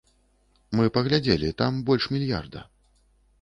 [0.79, 2.65] Мы паглядзелі, там больш мільярда.